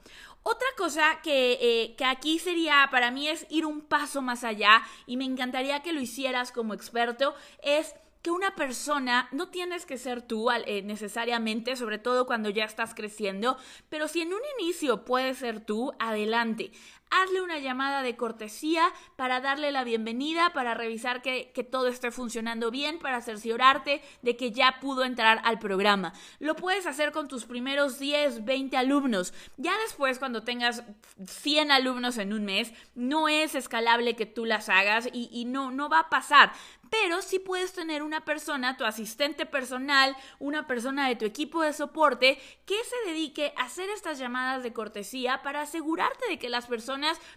Otra 0.46 0.68
cosa 0.76 1.22
que, 1.22 1.58
eh, 1.60 1.96
que, 1.96 2.04
aquí 2.04 2.38
sería 2.38 2.86
para 2.90 3.10
mí 3.10 3.28
es 3.28 3.46
ir 3.48 3.64
un 3.64 3.80
paso 3.80 4.20
más 4.20 4.44
allá 4.44 4.82
y 5.06 5.16
me 5.16 5.24
encantaría 5.24 5.82
que 5.82 5.94
lo 5.94 6.02
hicieras 6.02 6.52
como 6.52 6.74
experto, 6.74 7.34
es 7.62 7.94
que 8.20 8.30
una 8.30 8.54
persona, 8.54 9.28
no 9.32 9.48
tienes 9.48 9.86
que 9.86 9.96
ser 9.96 10.20
tú 10.20 10.50
eh, 10.50 10.82
necesariamente, 10.82 11.76
sobre 11.76 11.98
todo 11.98 12.26
cuando 12.26 12.50
ya 12.50 12.64
estás 12.64 12.94
creciendo, 12.94 13.56
pero 13.88 14.06
si 14.06 14.20
en 14.20 14.34
un 14.34 14.40
inicio 14.58 15.06
puedes 15.06 15.38
ser 15.38 15.60
tú, 15.60 15.92
adelante 15.98 16.72
hazle 17.10 17.42
una 17.42 17.58
llamada 17.58 18.02
de 18.02 18.16
cortesía 18.16 18.92
para 19.16 19.40
darle 19.40 19.70
la 19.72 19.84
bienvenida, 19.84 20.52
para 20.52 20.74
revisar 20.74 21.22
que, 21.22 21.52
todo 21.70 21.88
esté 21.88 22.10
funcionando 22.10 22.70
bien, 22.70 22.98
para 22.98 23.20
cerciorarte 23.20 24.02
de 24.22 24.36
que 24.36 24.50
ya 24.50 24.78
pudo 24.80 25.04
entrar 25.04 25.40
al 25.44 25.58
programa. 25.58 26.12
Lo 26.38 26.56
puedes 26.56 26.86
hacer 26.86 27.12
con 27.12 27.28
tus 27.28 27.44
primeros 27.44 27.98
10, 27.98 28.44
20 28.44 28.76
alumnos. 28.76 29.32
Ya 29.56 29.76
después, 29.78 30.18
cuando 30.18 30.42
tengas 30.42 30.84
100 31.26 31.70
alumnos 31.70 32.18
en 32.18 32.32
un 32.32 32.44
mes, 32.44 32.72
no 32.94 33.28
es 33.28 33.54
escalable 33.54 34.16
que 34.16 34.26
tú 34.26 34.44
las 34.44 34.68
hagas 34.68 35.08
y, 35.12 35.28
y 35.32 35.44
no, 35.44 35.70
no 35.70 35.88
va 35.88 36.00
a 36.00 36.10
pasar 36.10 36.52
pero 36.90 37.22
sí 37.22 37.40
puedes 37.40 37.72
tener 37.72 38.04
una 38.04 38.24
persona, 38.24 38.76
tu 38.76 38.84
asistente 38.84 39.46
personal, 39.46 40.16
una 40.38 40.68
persona 40.68 41.08
de 41.08 41.16
tu 41.16 41.24
equipo 41.24 41.62
de 41.62 41.72
soporte 41.72 42.38
que 42.66 42.76
se 42.84 43.10
dedique 43.10 43.52
a 43.56 43.64
hacer 43.64 43.90
estas 43.90 44.20
llamadas 44.20 44.62
de 44.62 44.72
cortesía 44.72 45.42
para 45.42 45.62
asegurarte 45.62 46.28
de 46.28 46.38
que 46.38 46.48
las 46.48 46.66
personas 46.66 46.93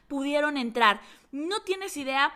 pudieron 0.07 0.57
entrar. 0.57 1.01
No 1.31 1.61
tienes 1.61 1.97
idea 1.97 2.33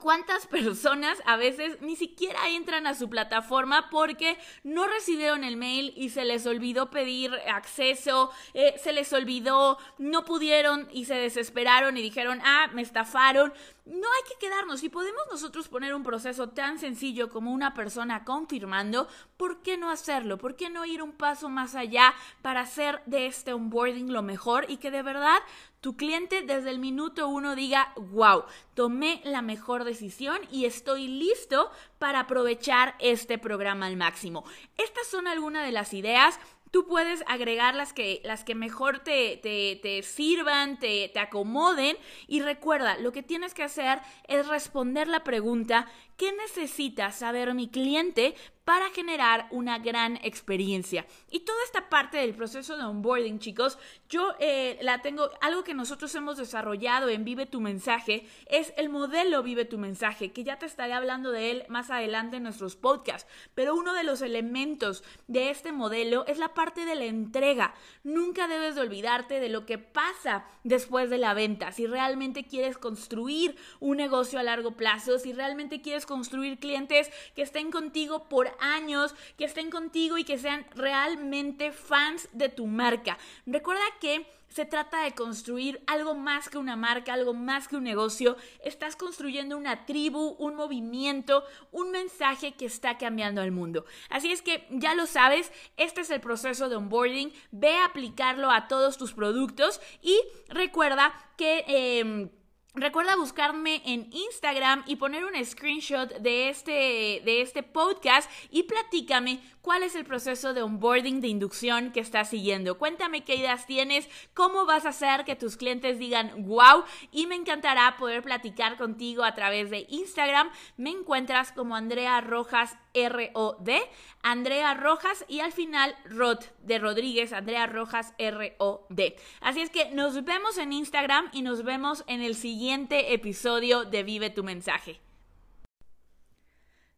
¿Cuántas 0.00 0.46
personas 0.46 1.22
a 1.24 1.36
veces 1.36 1.80
ni 1.80 1.96
siquiera 1.96 2.50
entran 2.50 2.86
a 2.86 2.94
su 2.94 3.08
plataforma 3.08 3.88
porque 3.88 4.36
no 4.62 4.86
recibieron 4.86 5.42
el 5.42 5.56
mail 5.56 5.94
y 5.96 6.10
se 6.10 6.26
les 6.26 6.46
olvidó 6.46 6.90
pedir 6.90 7.32
acceso, 7.50 8.30
eh, 8.52 8.74
se 8.82 8.92
les 8.92 9.10
olvidó, 9.14 9.78
no 9.96 10.26
pudieron 10.26 10.86
y 10.92 11.06
se 11.06 11.14
desesperaron 11.14 11.96
y 11.96 12.02
dijeron, 12.02 12.40
ah, 12.44 12.68
me 12.74 12.82
estafaron? 12.82 13.54
no 13.86 14.08
hay 14.08 14.22
que 14.28 14.38
quedarnos. 14.38 14.80
Si 14.80 14.88
podemos 14.88 15.22
nosotros 15.30 15.68
poner 15.68 15.94
un 15.94 16.02
proceso 16.02 16.48
tan 16.48 16.78
sencillo 16.78 17.30
como 17.30 17.52
una 17.52 17.72
persona 17.72 18.24
confirmando, 18.24 19.08
¿por 19.36 19.62
qué 19.62 19.78
no 19.78 19.90
hacerlo? 19.90 20.38
¿Por 20.38 20.56
qué 20.56 20.68
no 20.68 20.84
ir 20.84 21.02
un 21.02 21.12
paso 21.12 21.48
más 21.48 21.76
allá 21.76 22.12
para 22.42 22.60
hacer 22.60 23.00
de 23.06 23.26
este 23.26 23.52
onboarding 23.52 24.12
lo 24.12 24.22
mejor 24.22 24.66
y 24.68 24.78
que 24.78 24.90
de 24.90 25.02
verdad 25.02 25.38
tu 25.86 25.96
cliente 25.96 26.42
desde 26.42 26.70
el 26.70 26.80
minuto 26.80 27.28
uno 27.28 27.54
diga, 27.54 27.92
wow, 28.10 28.42
tomé 28.74 29.20
la 29.22 29.40
mejor 29.40 29.84
decisión 29.84 30.36
y 30.50 30.64
estoy 30.64 31.06
listo 31.06 31.70
para 32.00 32.18
aprovechar 32.18 32.96
este 32.98 33.38
programa 33.38 33.86
al 33.86 33.96
máximo? 33.96 34.42
Estas 34.78 35.06
son 35.06 35.28
algunas 35.28 35.64
de 35.64 35.70
las 35.70 35.94
ideas 35.94 36.40
tú 36.72 36.88
puedes 36.88 37.22
agregar 37.28 37.76
las 37.76 37.92
que, 37.92 38.20
las 38.24 38.42
que 38.42 38.56
mejor 38.56 38.98
te, 38.98 39.36
te, 39.36 40.02
sirvan, 40.02 40.80
te, 40.80 41.08
te 41.08 41.20
acomoden 41.20 41.96
y 42.26 42.40
recuerda, 42.40 42.98
lo 42.98 43.12
que 43.12 43.22
tienes 43.22 43.54
que 43.54 43.62
hacer 43.62 44.00
es 44.26 44.48
responder 44.48 45.06
la 45.06 45.22
pregunta, 45.22 45.86
¿qué 46.16 46.32
necesita 46.32 47.12
saber 47.12 47.54
mi 47.54 47.68
cliente 47.68 48.34
para 48.66 48.90
generar 48.90 49.46
una 49.52 49.78
gran 49.78 50.16
experiencia. 50.24 51.06
Y 51.30 51.40
toda 51.40 51.62
esta 51.64 51.88
parte 51.88 52.18
del 52.18 52.34
proceso 52.34 52.76
de 52.76 52.82
onboarding, 52.82 53.38
chicos, 53.38 53.78
yo 54.08 54.34
eh, 54.40 54.76
la 54.82 55.02
tengo, 55.02 55.30
algo 55.40 55.62
que 55.62 55.72
nosotros 55.72 56.12
hemos 56.16 56.36
desarrollado 56.36 57.08
en 57.08 57.24
Vive 57.24 57.46
tu 57.46 57.60
mensaje, 57.60 58.26
es 58.46 58.74
el 58.76 58.88
modelo 58.88 59.44
Vive 59.44 59.66
tu 59.66 59.78
mensaje, 59.78 60.32
que 60.32 60.42
ya 60.42 60.58
te 60.58 60.66
estaré 60.66 60.94
hablando 60.94 61.30
de 61.30 61.52
él 61.52 61.64
más 61.68 61.90
adelante 61.90 62.38
en 62.38 62.42
nuestros 62.42 62.74
podcasts. 62.74 63.30
Pero 63.54 63.76
uno 63.76 63.94
de 63.94 64.02
los 64.02 64.20
elementos 64.20 65.04
de 65.28 65.50
este 65.50 65.70
modelo 65.70 66.26
es 66.26 66.38
la 66.38 66.52
parte 66.52 66.84
de 66.84 66.96
la 66.96 67.04
entrega. 67.04 67.72
Nunca 68.02 68.48
debes 68.48 68.74
de 68.74 68.80
olvidarte 68.80 69.38
de 69.38 69.48
lo 69.48 69.64
que 69.64 69.78
pasa 69.78 70.44
después 70.64 71.08
de 71.08 71.18
la 71.18 71.34
venta. 71.34 71.70
Si 71.70 71.86
realmente 71.86 72.48
quieres 72.48 72.78
construir 72.78 73.54
un 73.78 73.96
negocio 73.96 74.40
a 74.40 74.42
largo 74.42 74.72
plazo, 74.72 75.20
si 75.20 75.32
realmente 75.32 75.82
quieres 75.82 76.04
construir 76.04 76.58
clientes 76.58 77.12
que 77.36 77.42
estén 77.42 77.70
contigo 77.70 78.28
por 78.28 78.55
años, 78.60 79.14
que 79.36 79.44
estén 79.44 79.70
contigo 79.70 80.18
y 80.18 80.24
que 80.24 80.38
sean 80.38 80.66
realmente 80.74 81.72
fans 81.72 82.28
de 82.32 82.48
tu 82.48 82.66
marca. 82.66 83.18
Recuerda 83.46 83.84
que 84.00 84.26
se 84.48 84.64
trata 84.64 85.02
de 85.02 85.12
construir 85.12 85.82
algo 85.86 86.14
más 86.14 86.48
que 86.48 86.56
una 86.56 86.76
marca, 86.76 87.12
algo 87.12 87.34
más 87.34 87.68
que 87.68 87.76
un 87.76 87.84
negocio. 87.84 88.38
Estás 88.64 88.96
construyendo 88.96 89.56
una 89.58 89.84
tribu, 89.84 90.34
un 90.38 90.54
movimiento, 90.54 91.44
un 91.72 91.90
mensaje 91.90 92.54
que 92.54 92.64
está 92.64 92.96
cambiando 92.96 93.42
al 93.42 93.52
mundo. 93.52 93.84
Así 94.08 94.32
es 94.32 94.40
que 94.40 94.66
ya 94.70 94.94
lo 94.94 95.04
sabes, 95.06 95.52
este 95.76 96.00
es 96.00 96.10
el 96.10 96.22
proceso 96.22 96.70
de 96.70 96.76
onboarding. 96.76 97.34
Ve 97.50 97.74
a 97.74 97.84
aplicarlo 97.84 98.50
a 98.50 98.66
todos 98.66 98.96
tus 98.96 99.12
productos 99.12 99.80
y 100.00 100.18
recuerda 100.48 101.12
que... 101.36 101.64
Em, 101.66 102.30
Recuerda 102.78 103.16
buscarme 103.16 103.80
en 103.86 104.06
Instagram 104.12 104.84
y 104.86 104.96
poner 104.96 105.24
un 105.24 105.32
screenshot 105.42 106.12
de 106.18 106.50
este, 106.50 107.22
de 107.24 107.40
este 107.40 107.62
podcast 107.62 108.30
y 108.50 108.64
platícame 108.64 109.40
cuál 109.66 109.82
es 109.82 109.96
el 109.96 110.04
proceso 110.04 110.54
de 110.54 110.62
onboarding 110.62 111.20
de 111.20 111.26
inducción 111.26 111.90
que 111.90 111.98
estás 111.98 112.30
siguiendo. 112.30 112.78
Cuéntame 112.78 113.24
qué 113.24 113.34
ideas 113.34 113.66
tienes, 113.66 114.08
cómo 114.32 114.64
vas 114.64 114.86
a 114.86 114.90
hacer 114.90 115.24
que 115.24 115.34
tus 115.34 115.56
clientes 115.56 115.98
digan 115.98 116.44
wow 116.44 116.84
y 117.10 117.26
me 117.26 117.34
encantará 117.34 117.96
poder 117.98 118.22
platicar 118.22 118.76
contigo 118.76 119.24
a 119.24 119.34
través 119.34 119.68
de 119.70 119.84
Instagram. 119.88 120.52
Me 120.76 120.90
encuentras 120.90 121.50
como 121.50 121.74
Andrea 121.74 122.20
Rojas 122.20 122.76
R-O-D, 122.94 123.82
Andrea 124.22 124.72
Rojas 124.74 125.24
y 125.26 125.40
al 125.40 125.50
final 125.50 125.96
Rod 126.04 126.44
de 126.62 126.78
Rodríguez, 126.78 127.32
Andrea 127.32 127.66
Rojas 127.66 128.14
R-O-D. 128.18 129.16
Así 129.40 129.62
es 129.62 129.70
que 129.70 129.90
nos 129.90 130.24
vemos 130.24 130.58
en 130.58 130.72
Instagram 130.72 131.28
y 131.32 131.42
nos 131.42 131.64
vemos 131.64 132.04
en 132.06 132.22
el 132.22 132.36
siguiente 132.36 133.14
episodio 133.14 133.84
de 133.84 134.04
Vive 134.04 134.30
tu 134.30 134.44
mensaje. 134.44 135.00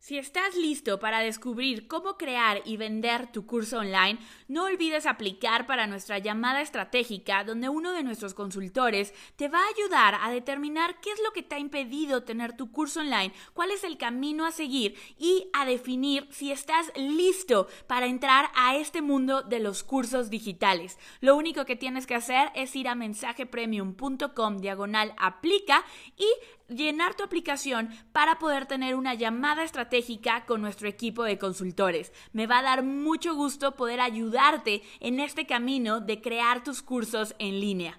Si 0.09 0.17
estás 0.17 0.57
listo 0.57 0.99
para 0.99 1.21
descubrir 1.21 1.87
cómo 1.87 2.17
crear 2.17 2.63
y 2.65 2.79
vender 2.79 3.31
tu 3.31 3.45
curso 3.45 3.81
online, 3.81 4.19
no 4.49 4.65
olvides 4.65 5.05
aplicar 5.05 5.67
para 5.67 5.87
nuestra 5.87 6.17
llamada 6.17 6.63
estratégica 6.63 7.45
donde 7.45 7.69
uno 7.69 7.93
de 7.93 8.03
nuestros 8.03 8.33
consultores 8.33 9.13
te 9.37 9.49
va 9.49 9.59
a 9.59 9.69
ayudar 9.69 10.17
a 10.23 10.31
determinar 10.31 10.99
qué 11.03 11.11
es 11.11 11.21
lo 11.23 11.33
que 11.33 11.43
te 11.43 11.57
ha 11.57 11.59
impedido 11.59 12.23
tener 12.23 12.57
tu 12.57 12.73
curso 12.73 13.01
online, 13.01 13.35
cuál 13.53 13.71
es 13.71 13.85
el 13.85 13.99
camino 13.99 14.47
a 14.47 14.51
seguir 14.51 14.95
y 15.19 15.51
a 15.53 15.67
definir 15.67 16.27
si 16.31 16.53
estás 16.53 16.91
listo 16.97 17.69
para 17.87 18.07
entrar 18.07 18.49
a 18.55 18.77
este 18.77 19.03
mundo 19.03 19.43
de 19.43 19.61
los 19.61 19.85
cursos 19.85 20.31
digitales. 20.31 20.99
Lo 21.21 21.37
único 21.37 21.67
que 21.67 21.77
tienes 21.77 22.07
que 22.07 22.15
hacer 22.15 22.51
es 22.55 22.75
ir 22.77 22.89
a 22.89 22.95
mensajepremium.com 22.95 24.57
diagonal 24.57 25.13
aplica 25.19 25.85
y 26.17 26.27
llenar 26.69 27.15
tu 27.15 27.25
aplicación 27.25 27.89
para 28.13 28.39
poder 28.39 28.67
tener 28.67 28.95
una 28.95 29.15
llamada 29.15 29.65
estratégica 29.65 30.45
con 30.47 30.61
nuestro 30.61 30.89
equipo 30.89 31.25
de 31.25 31.39
consultores. 31.39 32.13
Me 32.33 32.47
va 32.47 32.59
a 32.59 32.63
dar 32.63 32.83
mucho 32.83 33.35
gusto 33.35 33.77
poder 33.77 34.01
ayudarte 34.01 34.83
en 35.01 35.21
este 35.21 35.47
camino 35.47 36.01
de 36.01 36.21
crear 36.21 36.63
tus 36.63 36.83
cursos 36.83 37.35
en 37.39 37.61
línea. 37.61 37.99